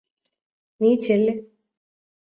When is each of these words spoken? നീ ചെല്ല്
നീ 0.81 0.91
ചെല്ല് 0.97 1.33